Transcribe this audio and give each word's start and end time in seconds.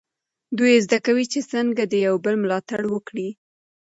دوی 0.57 0.73
زده 0.85 0.97
کوي 1.05 1.25
چې 1.33 1.39
څنګه 1.51 1.83
د 1.87 1.93
یو 2.05 2.15
بل 2.23 2.35
ملاتړ 2.43 2.81
وکړي. 2.89 3.29